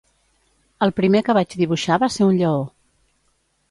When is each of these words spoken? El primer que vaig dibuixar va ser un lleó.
El 0.85 0.93
primer 1.01 1.23
que 1.29 1.37
vaig 1.41 1.55
dibuixar 1.61 2.01
va 2.07 2.13
ser 2.19 2.31
un 2.33 2.43
lleó. 2.43 2.69